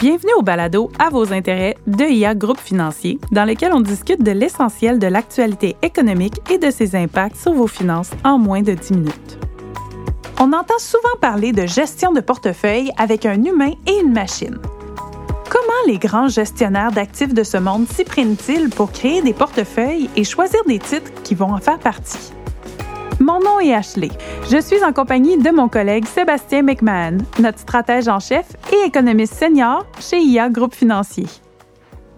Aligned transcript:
Bienvenue 0.00 0.32
au 0.38 0.42
balado 0.42 0.90
À 0.98 1.10
vos 1.10 1.30
intérêts 1.30 1.76
de 1.86 2.04
IA 2.04 2.34
Groupe 2.34 2.58
Financier, 2.58 3.18
dans 3.32 3.44
lequel 3.44 3.74
on 3.74 3.80
discute 3.80 4.22
de 4.22 4.30
l'essentiel 4.30 4.98
de 4.98 5.06
l'actualité 5.06 5.76
économique 5.82 6.40
et 6.50 6.56
de 6.56 6.70
ses 6.70 6.96
impacts 6.96 7.36
sur 7.36 7.52
vos 7.52 7.66
finances 7.66 8.12
en 8.24 8.38
moins 8.38 8.62
de 8.62 8.72
10 8.72 8.92
minutes. 8.94 9.38
On 10.40 10.54
entend 10.54 10.78
souvent 10.78 11.18
parler 11.20 11.52
de 11.52 11.66
gestion 11.66 12.12
de 12.12 12.20
portefeuille 12.20 12.90
avec 12.96 13.26
un 13.26 13.44
humain 13.44 13.72
et 13.86 14.00
une 14.02 14.14
machine. 14.14 14.58
Comment 15.50 15.86
les 15.86 15.98
grands 15.98 16.28
gestionnaires 16.28 16.92
d'actifs 16.92 17.34
de 17.34 17.42
ce 17.42 17.58
monde 17.58 17.86
s'y 17.86 18.04
prennent-ils 18.04 18.70
pour 18.70 18.92
créer 18.92 19.20
des 19.20 19.34
portefeuilles 19.34 20.08
et 20.16 20.24
choisir 20.24 20.64
des 20.66 20.78
titres 20.78 21.12
qui 21.24 21.34
vont 21.34 21.52
en 21.52 21.58
faire 21.58 21.78
partie? 21.78 22.32
Mon 23.22 23.38
nom 23.38 23.60
est 23.60 23.74
Ashley. 23.74 24.08
Je 24.50 24.58
suis 24.62 24.82
en 24.82 24.94
compagnie 24.94 25.36
de 25.36 25.50
mon 25.50 25.68
collègue 25.68 26.06
Sébastien 26.06 26.62
McMahon, 26.62 27.18
notre 27.38 27.58
stratège 27.58 28.08
en 28.08 28.18
chef 28.18 28.46
et 28.72 28.86
économiste 28.86 29.34
senior 29.34 29.84
chez 30.00 30.20
IA 30.20 30.48
Groupe 30.48 30.74
Financier. 30.74 31.26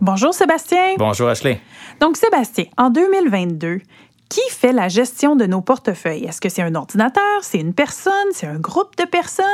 Bonjour 0.00 0.32
Sébastien. 0.32 0.94
Bonjour 0.98 1.28
Ashley. 1.28 1.60
Donc 2.00 2.16
Sébastien, 2.16 2.66
en 2.78 2.90
2022, 2.90 3.80
qui 4.32 4.40
fait 4.48 4.72
la 4.72 4.88
gestion 4.88 5.36
de 5.36 5.44
nos 5.44 5.60
portefeuilles? 5.60 6.24
Est-ce 6.24 6.40
que 6.40 6.48
c'est 6.48 6.62
un 6.62 6.74
ordinateur, 6.74 7.42
c'est 7.42 7.58
une 7.58 7.74
personne, 7.74 8.12
c'est 8.32 8.46
un 8.46 8.58
groupe 8.58 8.96
de 8.96 9.04
personnes? 9.04 9.44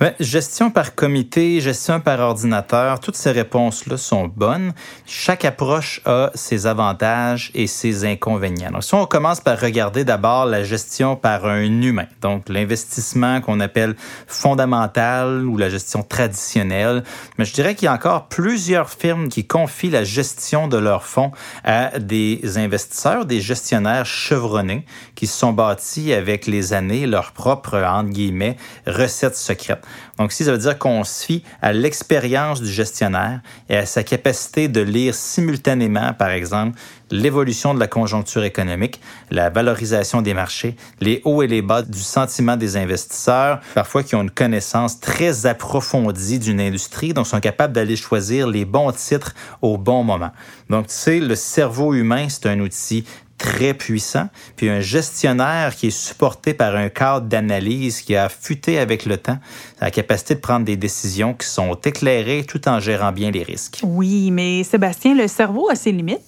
Bien, 0.00 0.12
gestion 0.18 0.72
par 0.72 0.96
comité, 0.96 1.60
gestion 1.60 2.00
par 2.00 2.18
ordinateur, 2.18 2.98
toutes 2.98 3.14
ces 3.14 3.30
réponses-là 3.30 3.96
sont 3.96 4.26
bonnes. 4.26 4.72
Chaque 5.06 5.44
approche 5.44 6.00
a 6.04 6.32
ses 6.34 6.66
avantages 6.66 7.52
et 7.54 7.68
ses 7.68 8.04
inconvénients. 8.04 8.72
Donc, 8.72 8.82
si 8.82 8.94
on 8.96 9.06
commence 9.06 9.40
par 9.40 9.60
regarder 9.60 10.02
d'abord 10.04 10.46
la 10.46 10.64
gestion 10.64 11.14
par 11.14 11.46
un 11.46 11.62
humain, 11.62 12.06
donc 12.20 12.48
l'investissement 12.48 13.40
qu'on 13.40 13.60
appelle 13.60 13.94
fondamental 14.26 15.44
ou 15.44 15.56
la 15.56 15.68
gestion 15.68 16.02
traditionnelle, 16.02 17.04
mais 17.38 17.44
je 17.44 17.52
dirais 17.54 17.76
qu'il 17.76 17.86
y 17.86 17.88
a 17.88 17.92
encore 17.92 18.26
plusieurs 18.26 18.90
firmes 18.90 19.28
qui 19.28 19.46
confient 19.46 19.90
la 19.90 20.02
gestion 20.02 20.66
de 20.66 20.76
leurs 20.76 21.04
fonds 21.04 21.30
à 21.62 22.00
des 22.00 22.58
investisseurs, 22.58 23.26
des 23.26 23.40
gestionnaires 23.40 24.06
chevronnés 24.24 24.84
qui 25.14 25.26
se 25.26 25.38
sont 25.38 25.52
bâtis 25.52 26.12
avec 26.12 26.46
les 26.46 26.72
années 26.72 27.06
leur 27.06 27.32
propre, 27.32 27.76
entre 27.76 28.10
guillemets, 28.10 28.56
recette 28.86 29.36
secrète. 29.36 29.84
Donc, 30.18 30.32
si 30.32 30.44
ça 30.44 30.52
veut 30.52 30.58
dire 30.58 30.78
qu'on 30.78 31.04
se 31.04 31.24
fie 31.24 31.42
à 31.60 31.72
l'expérience 31.72 32.62
du 32.62 32.70
gestionnaire 32.70 33.40
et 33.68 33.76
à 33.76 33.86
sa 33.86 34.02
capacité 34.02 34.68
de 34.68 34.80
lire 34.80 35.14
simultanément, 35.14 36.12
par 36.14 36.30
exemple, 36.30 36.78
l'évolution 37.10 37.74
de 37.74 37.80
la 37.80 37.86
conjoncture 37.86 38.44
économique, 38.44 39.00
la 39.30 39.50
valorisation 39.50 40.22
des 40.22 40.34
marchés, 40.34 40.76
les 41.00 41.20
hauts 41.24 41.42
et 41.42 41.46
les 41.46 41.62
bas 41.62 41.82
du 41.82 42.00
sentiment 42.00 42.56
des 42.56 42.76
investisseurs, 42.76 43.60
parfois 43.74 44.02
qui 44.02 44.14
ont 44.14 44.22
une 44.22 44.30
connaissance 44.30 45.00
très 45.00 45.46
approfondie 45.46 46.38
d'une 46.38 46.60
industrie, 46.60 47.12
donc 47.12 47.26
sont 47.26 47.40
capables 47.40 47.72
d'aller 47.72 47.96
choisir 47.96 48.46
les 48.46 48.64
bons 48.64 48.92
titres 48.92 49.34
au 49.62 49.76
bon 49.76 50.02
moment. 50.02 50.30
Donc, 50.70 50.86
tu 50.86 50.94
sais, 50.94 51.20
le 51.20 51.34
cerveau 51.34 51.94
humain, 51.94 52.26
c'est 52.28 52.46
un 52.46 52.60
outil 52.60 53.04
très 53.38 53.74
puissant, 53.74 54.28
puis 54.56 54.68
un 54.68 54.80
gestionnaire 54.80 55.74
qui 55.74 55.88
est 55.88 55.90
supporté 55.90 56.54
par 56.54 56.76
un 56.76 56.88
cadre 56.88 57.26
d'analyse 57.26 58.00
qui 58.00 58.16
a 58.16 58.28
futé 58.28 58.78
avec 58.78 59.06
le 59.06 59.16
temps, 59.16 59.38
la 59.80 59.90
capacité 59.90 60.34
de 60.34 60.40
prendre 60.40 60.64
des 60.64 60.76
décisions 60.76 61.34
qui 61.34 61.46
sont 61.46 61.74
éclairées 61.74 62.44
tout 62.44 62.68
en 62.68 62.80
gérant 62.80 63.12
bien 63.12 63.30
les 63.30 63.42
risques. 63.42 63.80
Oui, 63.82 64.30
mais 64.30 64.62
Sébastien, 64.64 65.14
le 65.14 65.28
cerveau 65.28 65.68
a 65.68 65.74
ses 65.74 65.92
limites. 65.92 66.20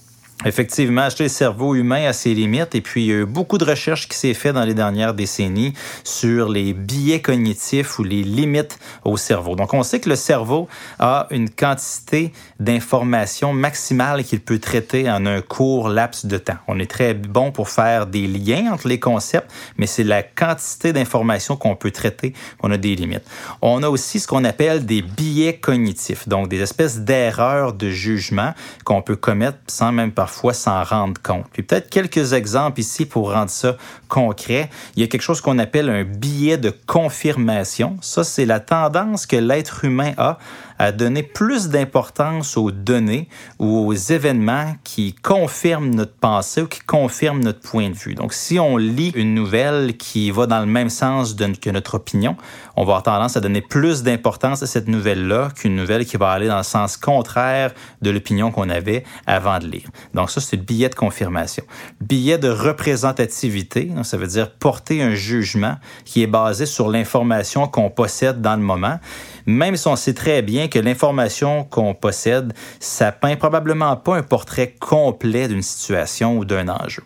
Effectivement, 0.44 1.00
acheter 1.00 1.24
le 1.24 1.28
cerveau 1.30 1.74
humain 1.74 2.06
a 2.06 2.12
ses 2.12 2.34
limites 2.34 2.74
et 2.74 2.82
puis 2.82 3.04
il 3.04 3.06
y 3.08 3.12
a 3.12 3.16
eu 3.16 3.24
beaucoup 3.24 3.56
de 3.56 3.64
recherches 3.64 4.06
qui 4.06 4.18
s'est 4.18 4.34
fait 4.34 4.52
dans 4.52 4.64
les 4.64 4.74
dernières 4.74 5.14
décennies 5.14 5.72
sur 6.04 6.50
les 6.50 6.74
biais 6.74 7.22
cognitifs 7.22 7.98
ou 7.98 8.04
les 8.04 8.22
limites 8.22 8.78
au 9.04 9.16
cerveau. 9.16 9.56
Donc 9.56 9.72
on 9.72 9.82
sait 9.82 9.98
que 9.98 10.10
le 10.10 10.14
cerveau 10.14 10.68
a 10.98 11.26
une 11.30 11.48
quantité 11.48 12.32
d'informations 12.60 13.54
maximale 13.54 14.24
qu'il 14.24 14.40
peut 14.40 14.58
traiter 14.58 15.10
en 15.10 15.24
un 15.24 15.40
court 15.40 15.88
laps 15.88 16.26
de 16.26 16.36
temps. 16.36 16.58
On 16.68 16.78
est 16.78 16.90
très 16.90 17.14
bon 17.14 17.50
pour 17.50 17.70
faire 17.70 18.06
des 18.06 18.26
liens 18.26 18.72
entre 18.74 18.88
les 18.88 19.00
concepts, 19.00 19.50
mais 19.78 19.86
c'est 19.86 20.04
la 20.04 20.22
quantité 20.22 20.92
d'informations 20.92 21.56
qu'on 21.56 21.76
peut 21.76 21.90
traiter 21.90 22.34
qu'on 22.58 22.70
a 22.70 22.76
des 22.76 22.94
limites. 22.94 23.24
On 23.62 23.82
a 23.82 23.88
aussi 23.88 24.20
ce 24.20 24.28
qu'on 24.28 24.44
appelle 24.44 24.84
des 24.84 25.00
biais 25.00 25.56
cognitifs, 25.56 26.28
donc 26.28 26.48
des 26.48 26.60
espèces 26.60 27.00
d'erreurs 27.00 27.72
de 27.72 27.88
jugement 27.88 28.52
qu'on 28.84 29.00
peut 29.00 29.16
commettre 29.16 29.58
sans 29.66 29.92
même 29.92 30.12
pas 30.12 30.25
parfois 30.26 30.54
s'en 30.54 30.82
rendre 30.82 31.22
compte. 31.22 31.46
Puis 31.52 31.62
peut-être 31.62 31.88
quelques 31.88 32.32
exemples 32.32 32.80
ici 32.80 33.06
pour 33.06 33.32
rendre 33.32 33.48
ça 33.48 33.76
concret. 34.08 34.70
Il 34.96 35.00
y 35.00 35.04
a 35.04 35.06
quelque 35.06 35.22
chose 35.22 35.40
qu'on 35.40 35.60
appelle 35.60 35.88
un 35.88 36.02
biais 36.02 36.58
de 36.58 36.74
confirmation. 36.86 37.96
Ça, 38.00 38.24
c'est 38.24 38.44
la 38.44 38.58
tendance 38.58 39.24
que 39.24 39.36
l'être 39.36 39.84
humain 39.84 40.14
a 40.18 40.38
à 40.78 40.92
donner 40.92 41.22
plus 41.22 41.68
d'importance 41.68 42.56
aux 42.56 42.70
données 42.70 43.28
ou 43.58 43.86
aux 43.86 43.94
événements 43.94 44.74
qui 44.84 45.14
confirment 45.14 45.94
notre 45.94 46.14
pensée 46.14 46.62
ou 46.62 46.66
qui 46.66 46.80
confirment 46.80 47.42
notre 47.42 47.60
point 47.60 47.90
de 47.90 47.94
vue. 47.94 48.14
Donc, 48.14 48.32
si 48.32 48.58
on 48.58 48.76
lit 48.76 49.12
une 49.14 49.34
nouvelle 49.34 49.96
qui 49.96 50.30
va 50.30 50.46
dans 50.46 50.60
le 50.60 50.66
même 50.66 50.90
sens 50.90 51.34
que 51.34 51.70
notre 51.70 51.94
opinion, 51.94 52.36
on 52.76 52.82
va 52.82 52.92
avoir 52.92 53.02
tendance 53.02 53.36
à 53.36 53.40
donner 53.40 53.60
plus 53.60 54.02
d'importance 54.02 54.62
à 54.62 54.66
cette 54.66 54.88
nouvelle-là 54.88 55.50
qu'une 55.54 55.76
nouvelle 55.76 56.04
qui 56.04 56.16
va 56.16 56.30
aller 56.30 56.48
dans 56.48 56.58
le 56.58 56.62
sens 56.62 56.96
contraire 56.96 57.72
de 58.02 58.10
l'opinion 58.10 58.50
qu'on 58.50 58.68
avait 58.68 59.04
avant 59.26 59.58
de 59.58 59.66
lire. 59.66 59.88
Donc, 60.14 60.30
ça, 60.30 60.40
c'est 60.40 60.56
le 60.56 60.62
billet 60.62 60.88
de 60.88 60.94
confirmation. 60.94 61.64
Billet 62.00 62.38
de 62.38 62.48
représentativité, 62.48 63.90
ça 64.02 64.16
veut 64.16 64.26
dire 64.26 64.50
porter 64.50 65.02
un 65.02 65.14
jugement 65.14 65.76
qui 66.04 66.22
est 66.22 66.26
basé 66.26 66.66
sur 66.66 66.88
l'information 66.88 67.66
qu'on 67.66 67.90
possède 67.90 68.40
dans 68.40 68.56
le 68.56 68.62
moment 68.62 68.98
même 69.46 69.76
si 69.76 69.86
on 69.86 69.96
sait 69.96 70.12
très 70.12 70.42
bien 70.42 70.65
que 70.68 70.78
l'information 70.78 71.64
qu'on 71.64 71.94
possède, 71.94 72.52
ça 72.80 73.12
peint 73.12 73.36
probablement 73.36 73.96
pas 73.96 74.16
un 74.16 74.22
portrait 74.22 74.74
complet 74.78 75.48
d'une 75.48 75.62
situation 75.62 76.38
ou 76.38 76.44
d'un 76.44 76.68
enjeu. 76.68 77.02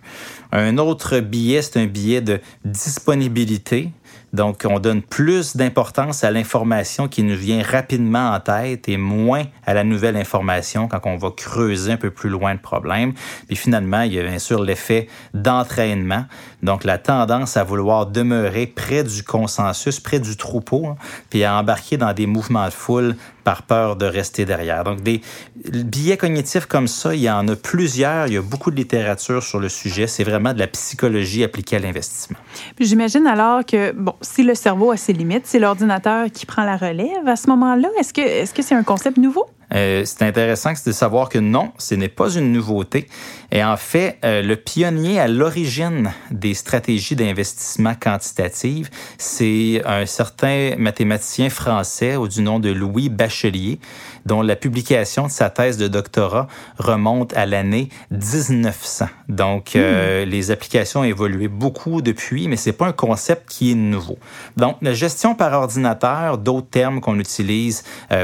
Un 0.52 0.78
autre 0.78 1.20
billet, 1.20 1.62
c'est 1.62 1.78
un 1.78 1.86
billet 1.86 2.20
de 2.20 2.40
disponibilité. 2.64 3.90
Donc, 4.32 4.64
on 4.68 4.78
donne 4.78 5.02
plus 5.02 5.56
d'importance 5.56 6.22
à 6.22 6.30
l'information 6.30 7.08
qui 7.08 7.22
nous 7.22 7.36
vient 7.36 7.62
rapidement 7.62 8.30
en 8.30 8.40
tête 8.40 8.88
et 8.88 8.96
moins 8.96 9.44
à 9.66 9.74
la 9.74 9.82
nouvelle 9.82 10.16
information 10.16 10.86
quand 10.86 11.00
on 11.04 11.16
va 11.16 11.30
creuser 11.36 11.92
un 11.92 11.96
peu 11.96 12.10
plus 12.10 12.30
loin 12.30 12.52
le 12.52 12.60
problème. 12.60 13.12
Puis 13.48 13.56
finalement, 13.56 14.02
il 14.02 14.14
y 14.14 14.20
a 14.20 14.22
bien 14.22 14.38
sûr 14.38 14.62
l'effet 14.62 15.08
d'entraînement. 15.34 16.26
Donc, 16.62 16.84
la 16.84 16.98
tendance 16.98 17.56
à 17.56 17.64
vouloir 17.64 18.06
demeurer 18.06 18.66
près 18.66 19.02
du 19.02 19.24
consensus, 19.24 19.98
près 19.98 20.20
du 20.20 20.36
troupeau, 20.36 20.86
hein, 20.86 20.96
puis 21.28 21.42
à 21.42 21.56
embarquer 21.56 21.96
dans 21.96 22.12
des 22.12 22.26
mouvements 22.26 22.66
de 22.66 22.72
foule 22.72 23.16
par 23.44 23.62
peur 23.62 23.96
de 23.96 24.06
rester 24.06 24.44
derrière. 24.44 24.84
Donc, 24.84 25.02
des 25.02 25.22
billets 25.56 26.16
cognitifs 26.16 26.66
comme 26.66 26.86
ça, 26.86 27.14
il 27.14 27.22
y 27.22 27.30
en 27.30 27.48
a 27.48 27.56
plusieurs. 27.56 28.26
Il 28.26 28.34
y 28.34 28.36
a 28.36 28.42
beaucoup 28.42 28.70
de 28.70 28.76
littérature 28.76 29.42
sur 29.42 29.58
le 29.58 29.68
sujet. 29.68 30.06
C'est 30.06 30.24
vraiment 30.24 30.52
de 30.52 30.58
la 30.58 30.66
psychologie 30.66 31.42
appliquée 31.42 31.76
à 31.76 31.78
l'investissement. 31.78 32.38
J'imagine 32.78 33.26
alors 33.26 33.64
que, 33.64 33.92
bon, 34.00 34.14
si 34.20 34.42
le 34.42 34.54
cerveau 34.54 34.90
a 34.90 34.96
ses 34.96 35.12
limites, 35.12 35.46
c'est 35.46 35.58
l'ordinateur 35.58 36.26
qui 36.32 36.46
prend 36.46 36.64
la 36.64 36.76
relève 36.76 37.26
à 37.26 37.36
ce 37.36 37.48
moment-là. 37.50 37.88
Est-ce 37.98 38.12
que 38.12 38.20
est-ce 38.20 38.54
que 38.54 38.62
c'est 38.62 38.74
un 38.74 38.82
concept 38.82 39.16
nouveau? 39.16 39.46
Euh, 39.74 40.02
c'est 40.04 40.22
intéressant 40.22 40.72
de 40.84 40.92
savoir 40.92 41.28
que 41.28 41.38
non, 41.38 41.72
ce 41.78 41.94
n'est 41.94 42.08
pas 42.08 42.30
une 42.30 42.52
nouveauté. 42.52 43.06
Et 43.52 43.64
en 43.64 43.76
fait, 43.76 44.18
euh, 44.24 44.42
le 44.42 44.56
pionnier 44.56 45.18
à 45.20 45.28
l'origine 45.28 46.12
des 46.30 46.54
stratégies 46.54 47.16
d'investissement 47.16 47.94
quantitative, 47.94 48.90
c'est 49.18 49.82
un 49.86 50.06
certain 50.06 50.74
mathématicien 50.78 51.50
français 51.50 52.16
au 52.16 52.28
du 52.28 52.42
nom 52.42 52.60
de 52.60 52.70
Louis 52.70 53.08
Bachelier, 53.08 53.78
dont 54.26 54.42
la 54.42 54.56
publication 54.56 55.26
de 55.26 55.30
sa 55.30 55.50
thèse 55.50 55.78
de 55.78 55.88
doctorat 55.88 56.46
remonte 56.78 57.36
à 57.36 57.46
l'année 57.46 57.88
1900. 58.10 59.06
Donc, 59.28 59.74
euh, 59.74 60.24
hmm. 60.24 60.28
les 60.28 60.50
applications 60.50 61.00
ont 61.00 61.04
évolué 61.04 61.48
beaucoup 61.48 62.02
depuis, 62.02 62.48
mais 62.48 62.56
c'est 62.56 62.72
pas 62.72 62.86
un 62.86 62.92
concept 62.92 63.48
qui 63.48 63.72
est 63.72 63.76
nouveau. 63.76 64.18
Donc, 64.56 64.76
la 64.82 64.94
gestion 64.94 65.34
par 65.34 65.52
ordinateur, 65.52 66.38
d'autres 66.38 66.68
termes 66.68 67.00
qu'on 67.00 67.18
utilise 67.18 67.82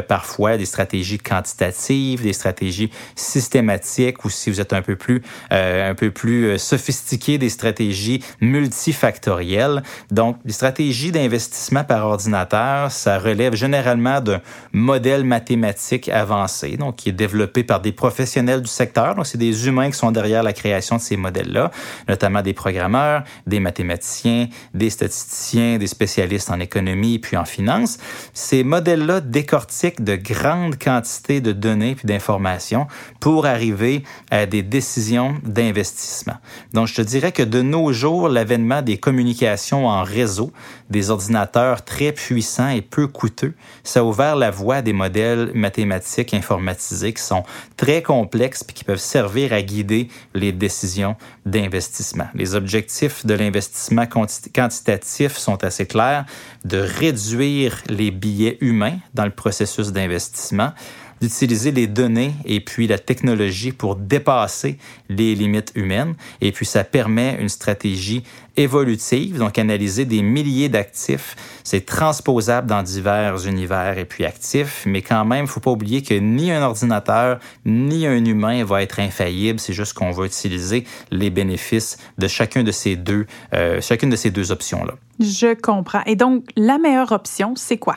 parfois, 0.08 0.56
des 0.56 0.66
stratégies 0.66 1.18
quantitatives, 1.18 1.35
quantitatives, 1.36 2.22
des 2.22 2.32
stratégies 2.32 2.90
systématiques 3.14 4.24
ou 4.24 4.30
si 4.30 4.50
vous 4.50 4.60
êtes 4.60 4.72
un 4.72 4.82
peu 4.82 4.96
plus, 4.96 5.22
euh, 5.52 5.90
un 5.90 5.94
peu 5.94 6.10
plus 6.10 6.46
euh, 6.46 6.58
sophistiqué, 6.58 7.38
des 7.38 7.50
stratégies 7.50 8.22
multifactorielles. 8.40 9.82
Donc, 10.10 10.38
les 10.44 10.52
stratégies 10.52 11.12
d'investissement 11.12 11.84
par 11.84 12.06
ordinateur, 12.06 12.90
ça 12.90 13.18
relève 13.18 13.54
généralement 13.54 14.20
d'un 14.20 14.40
modèle 14.72 15.24
mathématique 15.24 16.08
avancé, 16.08 16.76
donc 16.76 16.96
qui 16.96 17.10
est 17.10 17.12
développé 17.12 17.64
par 17.64 17.80
des 17.80 17.92
professionnels 17.92 18.62
du 18.62 18.68
secteur. 18.68 19.14
Donc, 19.14 19.26
c'est 19.26 19.38
des 19.38 19.66
humains 19.66 19.90
qui 19.90 19.98
sont 19.98 20.12
derrière 20.12 20.42
la 20.42 20.52
création 20.52 20.96
de 20.96 21.02
ces 21.02 21.16
modèles-là, 21.16 21.70
notamment 22.08 22.42
des 22.42 22.54
programmeurs, 22.54 23.24
des 23.46 23.60
mathématiciens, 23.60 24.48
des 24.74 24.90
statisticiens, 24.90 25.78
des 25.78 25.86
spécialistes 25.86 26.50
en 26.50 26.60
économie 26.60 27.18
puis 27.18 27.36
en 27.36 27.44
finance. 27.44 27.98
Ces 28.32 28.64
modèles-là 28.64 29.20
décortiquent 29.20 30.02
de 30.02 30.16
grandes 30.16 30.78
quantités 30.78 31.25
de 31.28 31.52
données 31.52 31.94
puis 31.94 32.06
d'informations 32.06 32.86
pour 33.20 33.46
arriver 33.46 34.02
à 34.30 34.46
des 34.46 34.62
décisions 34.62 35.34
d'investissement. 35.44 36.36
Donc, 36.72 36.86
je 36.86 36.94
te 36.94 37.02
dirais 37.02 37.32
que 37.32 37.42
de 37.42 37.62
nos 37.62 37.92
jours, 37.92 38.28
l'avènement 38.28 38.82
des 38.82 38.98
communications 38.98 39.86
en 39.86 40.02
réseau, 40.02 40.52
des 40.90 41.10
ordinateurs 41.10 41.84
très 41.84 42.12
puissants 42.12 42.68
et 42.68 42.82
peu 42.82 43.06
coûteux, 43.06 43.54
ça 43.82 44.00
a 44.00 44.02
ouvert 44.02 44.36
la 44.36 44.50
voie 44.50 44.76
à 44.76 44.82
des 44.82 44.92
modèles 44.92 45.50
mathématiques 45.54 46.34
informatisés 46.34 47.12
qui 47.12 47.22
sont 47.22 47.42
très 47.76 48.02
complexes 48.02 48.62
puis 48.64 48.74
qui 48.74 48.84
peuvent 48.84 48.98
servir 48.98 49.52
à 49.52 49.62
guider 49.62 50.08
les 50.34 50.52
décisions 50.52 51.16
d'investissement. 51.44 52.26
Les 52.34 52.54
objectifs 52.54 53.26
de 53.26 53.34
l'investissement 53.34 54.06
quantitatif 54.06 55.36
sont 55.36 55.62
assez 55.64 55.86
clairs, 55.86 56.24
de 56.64 56.78
réduire 56.78 57.82
les 57.88 58.10
billets 58.10 58.58
humains 58.60 58.98
dans 59.14 59.24
le 59.24 59.30
processus 59.30 59.92
d'investissement, 59.92 60.72
d'utiliser 61.20 61.72
les 61.72 61.86
données 61.86 62.34
et 62.44 62.60
puis 62.60 62.86
la 62.86 62.98
technologie 62.98 63.72
pour 63.72 63.96
dépasser 63.96 64.78
les 65.08 65.34
limites 65.34 65.72
humaines. 65.74 66.14
Et 66.40 66.52
puis, 66.52 66.66
ça 66.66 66.84
permet 66.84 67.36
une 67.40 67.48
stratégie 67.48 68.22
évolutive, 68.56 69.38
donc 69.38 69.58
analyser 69.58 70.04
des 70.04 70.22
milliers 70.22 70.68
d'actifs. 70.68 71.36
C'est 71.62 71.84
transposable 71.84 72.66
dans 72.66 72.82
divers 72.82 73.46
univers 73.46 73.98
et 73.98 74.04
puis 74.04 74.24
actifs, 74.24 74.84
mais 74.86 75.02
quand 75.02 75.24
même, 75.24 75.46
faut 75.46 75.60
pas 75.60 75.70
oublier 75.70 76.02
que 76.02 76.14
ni 76.14 76.50
un 76.50 76.62
ordinateur 76.62 77.38
ni 77.64 78.06
un 78.06 78.24
humain 78.24 78.64
va 78.64 78.82
être 78.82 79.00
infaillible. 79.00 79.60
C'est 79.60 79.72
juste 79.72 79.92
qu'on 79.92 80.10
va 80.10 80.26
utiliser 80.26 80.84
les 81.10 81.30
bénéfices 81.30 81.98
de 82.18 82.28
chacun 82.28 82.62
de 82.62 82.72
ces 82.72 82.96
deux, 82.96 83.26
euh, 83.52 83.80
chacune 83.80 84.10
de 84.10 84.16
ces 84.16 84.30
deux 84.30 84.52
options-là. 84.52 84.94
Je 85.20 85.54
comprends. 85.54 86.02
Et 86.06 86.16
donc, 86.16 86.44
la 86.56 86.78
meilleure 86.78 87.12
option, 87.12 87.54
c'est 87.56 87.78
quoi? 87.78 87.96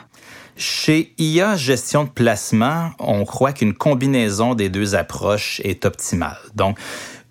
Chez 0.60 1.14
IA 1.16 1.56
Gestion 1.56 2.04
de 2.04 2.10
placement, 2.10 2.90
on 2.98 3.24
croit 3.24 3.54
qu'une 3.54 3.72
combinaison 3.72 4.54
des 4.54 4.68
deux 4.68 4.94
approches 4.94 5.58
est 5.64 5.86
optimale. 5.86 6.36
Donc, 6.54 6.78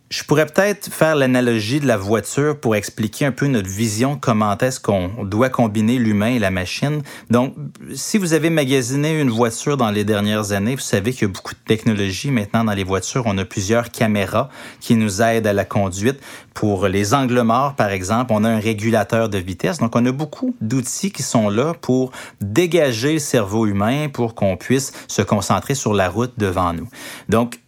je 0.09 0.23
pourrais 0.23 0.47
peut-être 0.47 0.91
faire 0.91 1.15
l'analogie 1.15 1.79
de 1.79 1.85
la 1.85 1.97
voiture 1.97 2.59
pour 2.59 2.75
expliquer 2.75 3.25
un 3.25 3.31
peu 3.31 3.45
notre 3.45 3.69
vision, 3.69 4.17
comment 4.19 4.57
est-ce 4.57 4.79
qu'on 4.79 5.23
doit 5.23 5.50
combiner 5.50 6.00
l'humain 6.00 6.29
et 6.29 6.39
la 6.39 6.50
machine. 6.50 7.03
Donc, 7.29 7.53
si 7.94 8.17
vous 8.17 8.33
avez 8.33 8.50
magasiné 8.50 9.19
une 9.19 9.29
voiture 9.29 9.77
dans 9.77 9.91
les 9.91 10.03
dernières 10.03 10.51
années, 10.51 10.73
vous 10.73 10.81
savez 10.81 11.13
qu'il 11.13 11.27
y 11.27 11.31
a 11.31 11.33
beaucoup 11.33 11.53
de 11.53 11.59
technologie 11.59 12.31
maintenant 12.31 12.63
dans 12.63 12.73
les 12.73 12.83
voitures. 12.83 13.23
On 13.27 13.38
a 13.38 13.45
plusieurs 13.45 13.91
caméras 13.91 14.50
qui 14.79 14.95
nous 14.95 15.21
aident 15.21 15.45
à 15.45 15.53
la 15.53 15.65
conduite. 15.65 16.19
Pour 16.55 16.88
les 16.88 17.13
angles 17.13 17.41
morts, 17.41 17.75
par 17.75 17.91
exemple, 17.91 18.33
on 18.33 18.44
a 18.44 18.50
un 18.50 18.59
régulateur 18.59 19.29
de 19.29 19.38
vitesse. 19.38 19.77
Donc, 19.77 19.95
on 19.95 20.05
a 20.07 20.12
beaucoup 20.12 20.55
d'outils 20.59 21.12
qui 21.12 21.21
sont 21.21 21.50
là 21.50 21.75
pour 21.79 22.12
dégager 22.41 23.13
le 23.13 23.19
cerveau 23.19 23.67
humain 23.67 24.09
pour 24.09 24.33
qu'on 24.33 24.57
puisse 24.57 24.91
se 25.07 25.21
concentrer 25.21 25.75
sur 25.75 25.94
la 25.94 26.09
route 26.09 26.33
devant 26.38 26.73
nous. 26.73 26.88
Donc, 27.29 27.59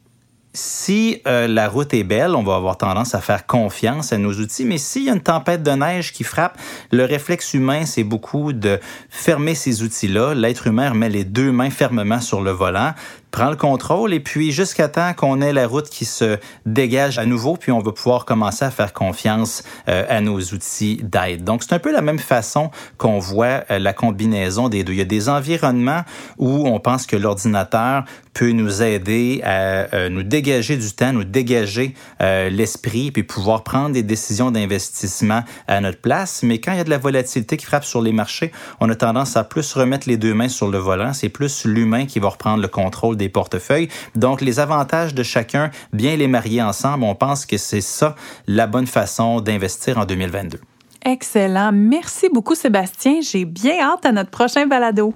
si 0.54 1.22
euh, 1.28 1.48
la 1.48 1.70
route 1.70 1.94
est 1.94 2.04
belle, 2.04 2.36
on 2.36 2.44
va 2.44 2.56
avoir 2.56 2.78
tendance 2.78 3.16
à 3.16 3.22
faire 3.22 3.46
confiance 3.46 4.12
à 4.12 4.18
nos 4.18 4.34
outils, 4.34 4.66
mais 4.66 4.78
s'il 4.78 5.04
y 5.04 5.10
a 5.10 5.14
une 5.14 5.22
tempête 5.22 5.64
de 5.64 5.72
neige 5.72 6.12
qui 6.12 6.24
frappe, 6.24 6.58
le 6.92 7.06
réflexe 7.06 7.54
humain, 7.54 7.86
c'est 7.86 8.04
beaucoup 8.04 8.52
de 8.52 8.80
fermer 9.10 9.56
ces 9.56 9.82
outils-là. 9.82 10.34
L'être 10.34 10.68
humain 10.68 10.94
met 10.94 11.10
les 11.10 11.24
deux 11.24 11.52
mains 11.52 11.70
fermement 11.70 12.20
sur 12.20 12.42
le 12.42 12.52
volant, 12.52 12.94
prend 13.32 13.50
le 13.50 13.56
contrôle 13.56 14.14
et 14.14 14.20
puis 14.20 14.52
jusqu'à 14.52 14.90
temps 14.90 15.14
qu'on 15.14 15.42
ait 15.42 15.54
la 15.54 15.68
route 15.68 15.90
qui 15.90 16.06
se 16.06 16.38
dégage 16.66 17.18
à 17.18 17.26
nouveau, 17.26 17.56
puis 17.56 17.72
on 17.72 17.80
va 17.80 17.92
pouvoir 17.92 18.26
commencer 18.26 18.66
à 18.66 18.72
faire 18.72 18.94
confiance 18.94 19.64
euh, 19.88 20.06
à 20.10 20.22
nos 20.22 20.40
outils 20.40 21.00
d'aide. 21.02 21.44
Donc 21.44 21.64
c'est 21.64 21.74
un 21.74 21.80
peu 21.80 21.92
la 21.92 22.02
même 22.02 22.20
façon 22.20 22.72
qu'on 22.98 23.20
voit 23.20 23.64
euh, 23.72 23.80
la 23.80 23.94
combinaison 23.94 24.70
des 24.70 24.84
deux. 24.84 24.94
Il 24.94 25.00
y 25.00 25.02
a 25.02 25.06
des 25.06 25.30
environnements 25.30 26.04
où 26.38 26.68
on 26.68 26.80
pense 26.80 27.06
que 27.06 27.16
l'ordinateur 27.16 28.04
peut 28.34 28.52
nous 28.52 28.82
aider 28.82 29.42
à 29.44 29.94
euh, 29.94 30.10
nous 30.10 30.24
dégager 30.24 30.78
du 30.78 30.92
temps, 30.94 31.14
nous 31.14 31.24
dégager 31.24 31.96
l'esprit, 32.20 33.12
puis 33.12 33.24
pouvoir 33.24 33.64
prendre 33.64 33.94
des 33.94 34.04
décisions 34.04 34.52
d'investissement 34.52 35.44
à 35.68 35.82
notre 35.82 36.00
place. 36.00 36.44
Mais 36.44 36.60
quand 36.60 36.72
il 36.72 36.78
y 36.78 36.82
a 36.82 36.84
de 36.84 36.90
la 36.90 36.98
volatilité 36.98 37.58
qui 37.58 37.66
frappe 37.66 37.84
sur 37.84 38.02
les 38.02 38.12
marchés, 38.12 38.52
on 38.80 38.90
a 38.90 38.96
tendance 38.96 39.38
à 39.38 39.44
plus 39.44 39.74
remettre 39.74 40.08
les 40.08 40.18
deux 40.18 40.34
mains 40.34 40.50
sur 40.50 40.70
le 40.70 40.78
volant. 40.78 41.14
C'est 41.14 41.30
plus 41.30 41.66
l'humain 41.66 42.06
qui 42.06 42.20
va 42.20 42.30
reprendre 42.30 42.62
le 42.62 42.68
contrôle 42.68 43.18
des 43.22 43.30
portefeuilles. 43.30 43.88
Donc, 44.16 44.42
les 44.42 44.60
avantages 44.60 45.14
de 45.14 45.24
chacun, 45.24 45.70
bien 45.94 46.16
les 46.16 46.28
marier 46.28 46.62
ensemble, 46.62 47.04
on 47.04 47.16
pense 47.16 47.46
que 47.46 47.58
c'est 47.58 47.82
ça 47.82 48.16
la 48.48 48.68
bonne 48.68 48.88
façon 48.88 49.42
d'investir 49.42 49.98
en 49.98 50.06
2022. 50.06 50.60
Excellent. 51.06 51.72
Merci 51.72 52.30
beaucoup, 52.30 52.56
Sébastien. 52.56 53.22
J'ai 53.22 53.46
bien 53.46 53.80
hâte 53.80 54.06
à 54.06 54.12
notre 54.12 54.30
prochain 54.30 54.66
balado. 54.68 55.14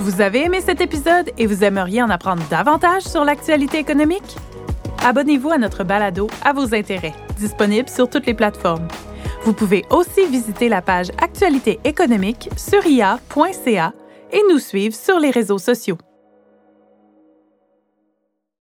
Vous 0.00 0.20
avez 0.20 0.44
aimé 0.44 0.60
cet 0.60 0.80
épisode 0.80 1.30
et 1.36 1.46
vous 1.46 1.64
aimeriez 1.64 2.02
en 2.02 2.10
apprendre 2.10 2.42
davantage 2.48 3.02
sur 3.02 3.24
l'actualité 3.24 3.78
économique? 3.78 4.36
Abonnez-vous 5.04 5.50
à 5.50 5.58
notre 5.58 5.84
balado 5.84 6.28
à 6.44 6.52
vos 6.52 6.74
intérêts, 6.74 7.14
disponible 7.38 7.88
sur 7.88 8.08
toutes 8.08 8.26
les 8.26 8.34
plateformes. 8.34 8.88
Vous 9.42 9.52
pouvez 9.52 9.84
aussi 9.90 10.26
visiter 10.26 10.68
la 10.68 10.82
page 10.82 11.08
Actualité 11.22 11.78
économique 11.84 12.48
sur 12.56 12.84
ia.ca 12.86 13.92
et 14.32 14.42
nous 14.50 14.58
suivre 14.58 14.94
sur 14.94 15.18
les 15.18 15.30
réseaux 15.30 15.58
sociaux. 15.58 15.98